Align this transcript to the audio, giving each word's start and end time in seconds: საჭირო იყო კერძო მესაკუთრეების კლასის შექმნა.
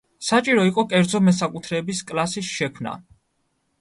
საჭირო 0.27 0.63
იყო 0.69 0.85
კერძო 0.93 1.21
მესაკუთრეების 1.27 2.03
კლასის 2.13 2.51
შექმნა. 2.57 2.95